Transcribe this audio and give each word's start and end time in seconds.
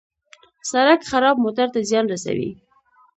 سړک 0.71 0.99
خراب 1.09 1.35
موټر 1.43 1.67
ته 1.73 1.79
زیان 1.89 2.05
رسوي. 2.13 2.51